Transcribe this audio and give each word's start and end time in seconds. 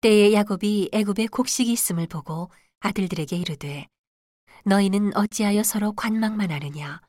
때에 0.00 0.32
야곱이 0.32 0.90
애굽에 0.92 1.26
곡식이 1.26 1.72
있음을 1.72 2.06
보고 2.06 2.52
아들들에게 2.78 3.34
이르되 3.36 3.88
너희는 4.64 5.16
어찌하여 5.16 5.64
서로 5.64 5.92
관망만 5.92 6.52
하느냐? 6.52 7.00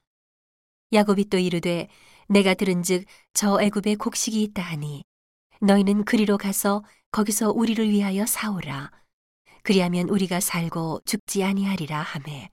야곱이 0.91 1.25
또 1.25 1.38
이르되 1.38 1.88
내가 2.28 2.55
들은즉 2.55 3.05
저 3.33 3.62
애굽에 3.62 3.96
곡식이 3.96 4.41
있다 4.41 4.63
하니 4.63 5.04
너희는 5.62 6.04
그리로 6.04 6.39
가서 6.39 6.83
거기서 7.12 7.52
우리를 7.52 7.88
위하여 7.88 8.25
사오라. 8.25 8.92
그리하면 9.62 10.10
우리가 10.10 10.40
살고 10.40 11.02
죽지 11.06 11.44
아니하리라 11.44 12.02
하매. 12.02 12.50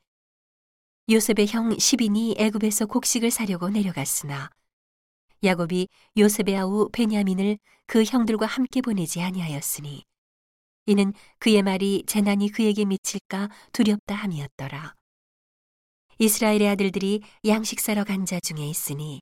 요셉의 1.09 1.46
형 1.48 1.79
시빈이 1.79 2.34
애굽에서 2.37 2.84
곡식을 2.87 3.30
사려고 3.30 3.71
내려갔으나 3.71 4.50
야곱이 5.43 5.89
요셉의 6.18 6.59
아우 6.59 6.91
베냐민을 6.93 7.59
그 7.87 8.05
형들과 8.05 8.45
함께 8.45 8.82
보내지 8.82 9.23
아니하였으니 9.23 10.05
이는 10.87 11.12
그의 11.39 11.63
말이 11.63 12.04
재난이 12.07 12.50
그에게 12.50 12.85
미칠까 12.85 13.49
두렵다 13.72 14.14
함이었더라. 14.14 14.94
이스라엘의 16.18 16.68
아들들이 16.68 17.22
양식 17.46 17.81
사러 17.81 18.04
간 18.04 18.25
자 18.25 18.40
중에 18.40 18.67
있으니 18.67 19.21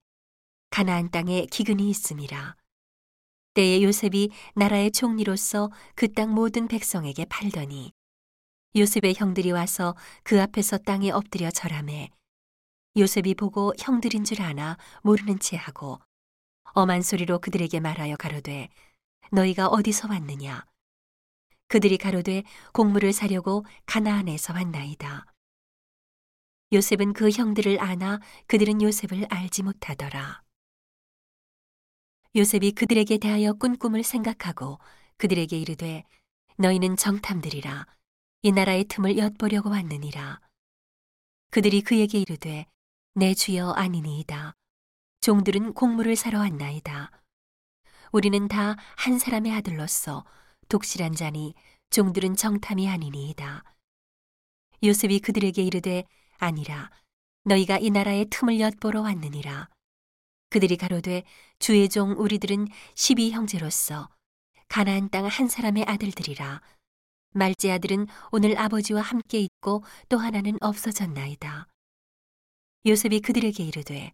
가나안 0.71 1.11
땅에 1.11 1.47
기근이 1.47 1.89
있음이라. 1.91 2.57
때에 3.55 3.83
요셉이 3.83 4.31
나라의 4.55 4.91
총리로서 4.93 5.71
그 5.95 6.13
땅 6.13 6.31
모든 6.35 6.69
백성에게 6.69 7.25
팔더니 7.27 7.93
요셉의 8.77 9.15
형들이 9.17 9.53
와서 9.53 9.95
그 10.23 10.43
앞에서 10.43 10.79
땅에 10.79 11.11
엎드려 11.11 11.51
절하매 11.51 12.11
요셉이 12.97 13.35
보고 13.35 13.73
형들인 13.79 14.25
줄 14.25 14.43
아나 14.43 14.77
모르는 15.03 15.39
채 15.39 15.57
하고 15.57 16.01
엄한 16.75 17.03
소리로 17.03 17.39
그들에게 17.39 17.79
말하여 17.81 18.17
가로되 18.17 18.69
너희가 19.31 19.69
어디서 19.69 20.09
왔느냐 20.09 20.65
그들이 21.75 21.99
가로되 21.99 22.45
곡물을 22.73 23.13
사려고 23.13 23.67
가나안에서 23.87 24.53
왔나이다. 24.53 25.27
요셉은 26.73 27.15
그 27.15 27.31
형들을 27.31 27.81
아나 27.81 28.21
그들은 28.47 28.81
요셉을 28.81 29.27
알지 29.29 29.65
못하더라. 29.65 30.45
요셉이 32.37 32.71
그들에게 32.77 33.19
대하여 33.19 33.55
꾼 33.55 33.77
꿈을 33.77 34.05
생각하고 34.05 34.79
그들에게 35.17 35.59
이르되 35.59 36.05
너희는 36.59 36.97
정탐들이라. 36.97 37.89
이 38.43 38.53
나라의 38.53 38.85
틈을 38.85 39.19
엿보려고 39.19 39.71
왔느니라. 39.71 40.41
그들이 41.51 41.83
그에게 41.83 42.21
이르되 42.21 42.67
내 43.17 43.35
주여 43.35 43.71
아니니이다. 43.71 44.55
종들은 45.23 45.75
곡물을 45.75 46.15
사러 46.15 46.39
왔나이다. 46.39 47.11
우리는 48.13 48.47
다 48.47 48.77
한 48.97 49.19
사람의 49.19 49.51
아들로서 49.51 50.25
독실한 50.69 51.15
자니 51.15 51.55
종들은 51.91 52.37
정탐이 52.37 52.89
아니니이다 52.89 53.65
요셉이 54.83 55.21
그들에게 55.21 55.63
이르되 55.63 56.05
아니라 56.39 56.91
너희가 57.45 57.79
이 57.79 57.91
나라의 57.91 58.27
틈을 58.31 58.61
엿보러 58.61 59.03
왔느니라 59.03 59.69
그들이 60.51 60.77
가로되 60.77 61.25
주의 61.59 61.89
종 61.89 62.13
우리들은 62.13 62.69
십이 62.95 63.33
형제로서 63.33 64.09
가나안 64.69 65.11
땅 65.11 65.27
한 65.27 65.49
사람의 65.49 65.85
아들들이라 65.85 66.61
말제 67.37 67.73
아들은 67.73 68.07
오늘 68.31 68.57
아버지와 68.57 69.03
함께 69.03 69.41
있고 69.41 69.83
또 70.09 70.19
하나는 70.19 70.57
없어졌나이다. 70.61 71.67
요셉이 72.87 73.21
그들에게 73.21 73.65
이르되 73.65 74.13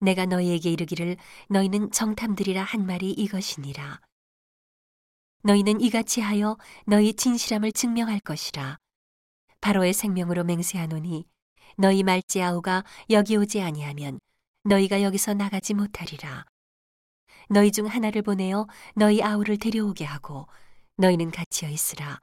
내가 0.00 0.24
너희에게 0.24 0.70
이르기를 0.70 1.18
너희는 1.50 1.90
정탐들이라 1.90 2.62
한 2.62 2.86
말이 2.86 3.10
이것이니라. 3.10 4.00
너희는 5.46 5.82
이같이 5.82 6.22
하여 6.22 6.56
너희 6.86 7.12
진실함을 7.12 7.72
증명할 7.72 8.18
것이라. 8.20 8.78
바로의 9.60 9.92
생명으로 9.92 10.42
맹세하노니 10.42 11.26
너희 11.76 12.02
말제 12.02 12.42
아우가 12.42 12.82
여기 13.10 13.36
오지 13.36 13.60
아니하면 13.60 14.18
너희가 14.62 15.02
여기서 15.02 15.34
나가지 15.34 15.74
못하리라. 15.74 16.46
너희 17.50 17.70
중 17.72 17.86
하나를 17.86 18.22
보내어 18.22 18.66
너희 18.94 19.22
아우를 19.22 19.58
데려오게 19.58 20.06
하고 20.06 20.48
너희는 20.96 21.30
갇혀 21.30 21.68
있으라. 21.68 22.20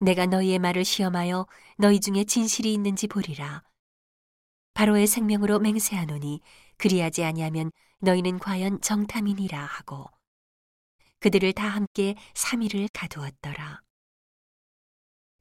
내가 0.00 0.26
너희의 0.26 0.58
말을 0.58 0.84
시험하여 0.84 1.46
너희 1.78 2.00
중에 2.00 2.24
진실이 2.24 2.72
있는지 2.72 3.06
보리라. 3.06 3.62
바로의 4.74 5.06
생명으로 5.06 5.60
맹세하노니 5.60 6.40
그리하지 6.76 7.22
아니하면 7.22 7.70
너희는 8.00 8.40
과연 8.40 8.80
정탐이니라 8.80 9.64
하고 9.64 10.10
그들을 11.22 11.52
다 11.52 11.68
함께 11.68 12.16
3일을 12.34 12.88
가두었더라. 12.92 13.80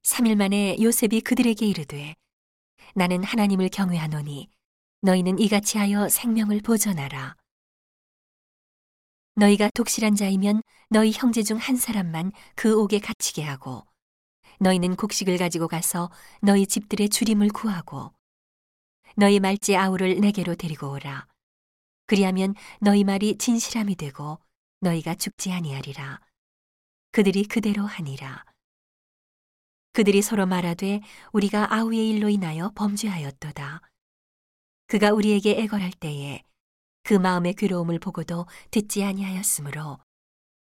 3일 0.04 0.36
만에 0.36 0.78
요셉이 0.80 1.22
그들에게 1.22 1.66
이르되 1.66 2.16
나는 2.94 3.24
하나님을 3.24 3.70
경외하노니 3.70 4.48
너희는 5.02 5.40
이같이 5.40 5.80
하여 5.80 6.08
생명을 6.08 6.62
보전하라. 6.62 7.36
너희가 9.36 9.72
독실한 9.74 10.14
자이면 10.14 10.62
너희 10.90 11.12
형제 11.12 11.42
중 11.42 11.58
한 11.58 11.76
사람만 11.76 12.32
그 12.56 12.80
옥에 12.80 13.00
갇히게 13.00 13.42
하고 13.42 13.84
너희는 14.60 14.96
곡식을 14.96 15.40
가지고 15.40 15.68
가서 15.68 16.12
너희 16.44 16.68
집들의 16.68 17.10
주림을 17.10 17.50
구하고 17.50 18.14
너희 19.18 19.40
말지 19.40 19.76
아우를 19.76 20.20
내게로 20.20 20.54
데리고 20.54 20.92
오라. 20.92 21.28
그리하면 22.06 22.54
너희 22.82 23.04
말이 23.04 23.40
진실함이 23.40 23.96
되고 23.96 24.38
너희가 24.82 25.16
죽지 25.16 25.52
아니하리라. 25.52 26.20
그들이 27.12 27.46
그대로 27.46 27.86
하니라. 27.86 28.44
그들이 29.94 30.22
서로 30.22 30.46
말하되 30.46 31.02
우리가 31.34 31.74
아우의 31.74 32.10
일로 32.10 32.30
인하여 32.30 32.72
범죄하였도다. 32.76 33.82
그가 34.88 35.12
우리에게 35.12 35.52
애걸할 35.62 35.92
때에 35.92 36.44
그 37.04 37.14
마음의 37.14 37.54
괴로움을 37.54 38.00
보고도 38.00 38.48
듣지 38.72 39.04
아니하였으므로 39.04 40.00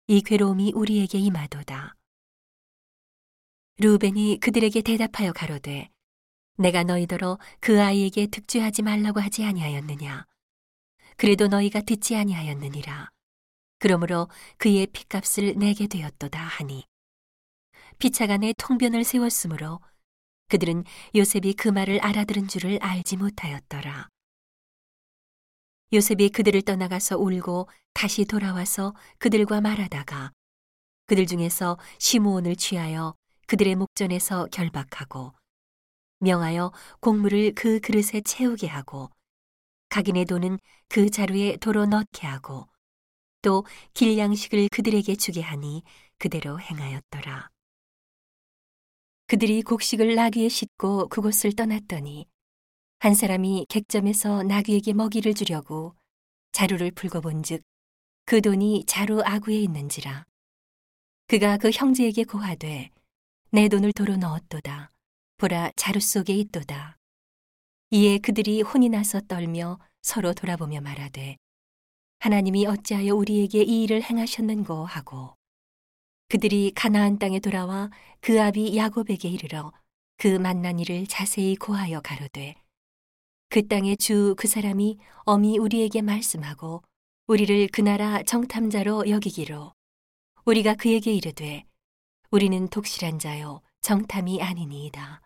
이 0.07 0.21
괴로움이 0.21 0.73
우리에게 0.75 1.17
임하도다. 1.17 1.95
루벤이 3.77 4.39
그들에게 4.39 4.81
대답하여 4.81 5.33
가로되 5.33 5.89
내가 6.57 6.83
너희더러 6.83 7.39
그 7.59 7.81
아이에게 7.81 8.27
득죄하지 8.27 8.83
말라고 8.83 9.19
하지 9.19 9.43
아니하였느냐 9.43 10.25
그래도 11.17 11.47
너희가 11.47 11.81
듣지 11.81 12.15
아니하였느니라 12.15 13.09
그러므로 13.81 14.29
그의 14.57 14.85
피값을 14.85 15.55
내게 15.57 15.87
되었도다 15.87 16.39
하니. 16.39 16.85
피차간에 17.97 18.53
통변을 18.59 19.03
세웠으므로 19.03 19.79
그들은 20.49 20.83
요셉이 21.15 21.55
그 21.55 21.67
말을 21.67 21.99
알아들은 21.99 22.47
줄을 22.47 22.77
알지 22.79 23.17
못하였더라. 23.17 24.07
요셉이 25.93 26.29
그들을 26.29 26.61
떠나가서 26.61 27.17
울고 27.17 27.69
다시 27.95 28.25
돌아와서 28.25 28.93
그들과 29.17 29.61
말하다가 29.61 30.31
그들 31.07 31.25
중에서 31.25 31.79
시므온을 31.97 32.57
취하여 32.57 33.15
그들의 33.47 33.75
목전에서 33.75 34.47
결박하고 34.51 35.33
명하여 36.19 36.71
곡물을 36.99 37.53
그 37.55 37.79
그릇에 37.79 38.21
채우게 38.23 38.67
하고 38.67 39.09
각인의 39.89 40.25
돈은 40.25 40.59
그 40.87 41.09
자루에 41.09 41.57
도로 41.57 41.87
넣게 41.87 42.27
하고 42.27 42.70
또 43.41 43.65
길양식을 43.93 44.69
그들에게 44.71 45.15
주게 45.15 45.41
하니 45.41 45.83
그대로 46.17 46.59
행하였더라. 46.59 47.49
그들이 49.27 49.61
곡식을 49.61 50.15
나귀에 50.15 50.49
싣고 50.49 51.07
그곳을 51.07 51.53
떠났더니 51.53 52.27
한 52.99 53.15
사람이 53.15 53.65
객점에서 53.69 54.43
나귀에게 54.43 54.93
먹이를 54.93 55.33
주려고 55.33 55.95
자루를 56.51 56.91
풀고 56.91 57.21
본즉 57.21 57.63
그 58.25 58.41
돈이 58.41 58.83
자루 58.85 59.21
아구에 59.23 59.55
있는지라 59.61 60.25
그가 61.27 61.57
그 61.57 61.71
형제에게 61.71 62.25
고하되 62.25 62.91
내 63.51 63.67
돈을 63.67 63.93
도로 63.93 64.17
넣었도다. 64.17 64.91
보라 65.37 65.71
자루 65.75 65.99
속에 65.99 66.33
있도다. 66.33 66.97
이에 67.91 68.17
그들이 68.17 68.61
혼이 68.61 68.89
나서 68.89 69.19
떨며 69.21 69.79
서로 70.01 70.33
돌아보며 70.33 70.81
말하되 70.81 71.37
하나님이 72.21 72.67
어찌하여 72.67 73.15
우리에게 73.15 73.63
이 73.63 73.81
일을 73.81 74.03
행하셨는고 74.03 74.85
하고 74.85 75.35
그들이 76.29 76.71
가나안 76.75 77.17
땅에 77.17 77.39
돌아와 77.39 77.89
그 78.19 78.39
아비 78.39 78.77
야곱에게 78.77 79.27
이르러 79.27 79.73
그 80.17 80.27
만난 80.27 80.79
일을 80.79 81.07
자세히 81.07 81.55
고하여 81.55 81.99
가로되 82.01 82.53
그 83.49 83.67
땅의 83.67 83.97
주 83.97 84.35
그 84.37 84.47
사람이 84.47 84.99
엄히 85.25 85.57
우리에게 85.57 86.03
말씀하고 86.03 86.83
우리를 87.25 87.67
그 87.73 87.81
나라 87.81 88.21
정탐자로 88.21 89.09
여기기로 89.09 89.73
우리가 90.45 90.75
그에게 90.75 91.11
이르되 91.11 91.65
우리는 92.29 92.67
독실한 92.67 93.17
자요 93.17 93.61
정탐이 93.81 94.43
아니니이다. 94.43 95.21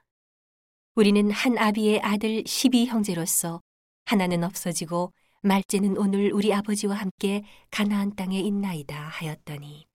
우리는 0.95 1.30
한 1.30 1.57
아비의 1.57 2.00
아들 2.03 2.42
십이 2.47 2.86
형제로서 2.86 3.62
하나는 4.06 4.45
없어지고 4.45 5.12
말째는 5.45 5.95
오늘 5.97 6.33
우리 6.33 6.51
아버지와 6.51 6.95
함께 6.95 7.44
가나안 7.69 8.15
땅에 8.15 8.39
있나이다 8.39 8.95
하였더니 8.95 9.86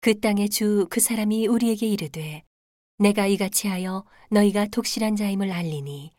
그 0.00 0.18
땅의 0.18 0.48
주 0.48 0.86
그 0.88 0.98
사람이 0.98 1.46
우리에게 1.46 1.86
이르되 1.86 2.42
내가 2.96 3.26
이같이 3.26 3.68
하여 3.68 4.06
너희가 4.30 4.66
독실한 4.68 5.14
자임을 5.14 5.52
알리니 5.52 6.12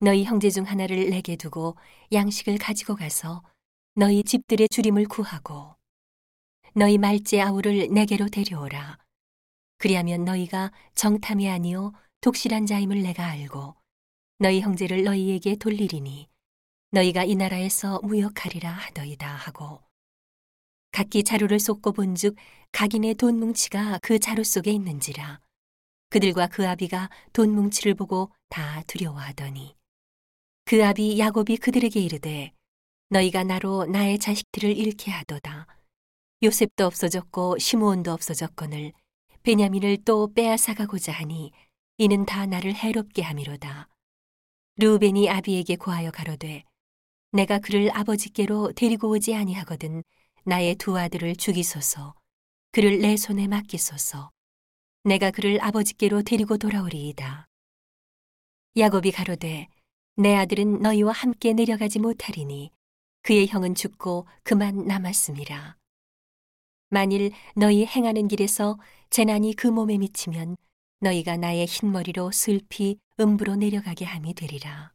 너희 0.00 0.24
형제 0.24 0.50
중 0.50 0.64
하나를 0.64 1.10
내게 1.10 1.36
두고 1.36 1.76
양식을 2.10 2.58
가지고 2.58 2.96
가서 2.96 3.44
너희 3.94 4.24
집들의 4.24 4.68
주림을 4.70 5.06
구하고 5.06 5.76
너희 6.74 6.98
말제 6.98 7.40
아우를 7.40 7.88
내게로 7.92 8.30
데려오라. 8.30 8.98
그리하면 9.78 10.24
너희가 10.24 10.72
정탐이 10.96 11.48
아니요 11.48 11.92
독실한 12.20 12.66
자임을 12.66 13.02
내가 13.02 13.26
알고 13.26 13.76
너희 14.38 14.60
형제를 14.60 15.04
너희에게 15.04 15.54
돌리리니 15.54 16.31
너희가 16.92 17.24
이 17.24 17.34
나라에서 17.34 18.00
무역하리라 18.02 18.70
하더이다 18.70 19.26
하고 19.26 19.80
각기 20.92 21.24
자루를 21.24 21.58
쏟고 21.58 21.92
본즉 21.92 22.36
각인의 22.70 23.14
돈 23.14 23.40
뭉치가 23.40 23.98
그 24.02 24.18
자루 24.18 24.44
속에 24.44 24.70
있는지라. 24.70 25.40
그들과 26.10 26.48
그 26.48 26.68
아비가 26.68 27.08
돈 27.32 27.54
뭉치를 27.54 27.94
보고 27.94 28.30
다 28.50 28.82
두려워하더니 28.86 29.74
그 30.66 30.84
아비 30.84 31.18
야곱이 31.18 31.56
그들에게 31.56 31.98
이르되 31.98 32.52
너희가 33.08 33.42
나로 33.42 33.86
나의 33.86 34.18
자식들을 34.18 34.76
잃게 34.76 35.10
하도다. 35.10 35.66
요셉도 36.42 36.84
없어졌고 36.84 37.56
시므온도 37.56 38.12
없어졌거늘 38.12 38.92
베냐민을 39.44 40.04
또 40.04 40.30
빼앗아가고자 40.34 41.12
하니 41.12 41.52
이는 41.96 42.26
다 42.26 42.44
나를 42.44 42.74
해롭게 42.74 43.22
함이로다. 43.22 43.88
르우벤이 44.76 45.30
아비에게 45.30 45.76
고하여 45.76 46.10
가로되 46.10 46.64
내가 47.34 47.58
그를 47.58 47.90
아버지께로 47.96 48.72
데리고 48.72 49.08
오지 49.08 49.34
아니하거든 49.34 50.04
나의 50.44 50.74
두 50.74 50.98
아들을 50.98 51.36
죽이소서 51.36 52.14
그를 52.72 53.00
내 53.00 53.16
손에 53.16 53.48
맡기소서 53.48 54.30
내가 55.04 55.30
그를 55.30 55.58
아버지께로 55.62 56.22
데리고 56.22 56.58
돌아오리이다. 56.58 57.46
야곱이 58.76 59.12
가로되 59.12 59.68
내 60.16 60.34
아들은 60.36 60.80
너희와 60.80 61.12
함께 61.12 61.54
내려가지 61.54 62.00
못하리니 62.00 62.70
그의 63.22 63.46
형은 63.46 63.74
죽고 63.76 64.26
그만 64.42 64.86
남았음이라 64.86 65.78
만일 66.90 67.32
너희 67.56 67.86
행하는 67.86 68.28
길에서 68.28 68.78
재난이 69.08 69.54
그 69.54 69.66
몸에 69.68 69.96
미치면 69.96 70.56
너희가 71.00 71.38
나의 71.38 71.64
흰머리로 71.64 72.30
슬피 72.30 72.98
음부로 73.18 73.56
내려가게 73.56 74.04
함이 74.04 74.34
되리라 74.34 74.91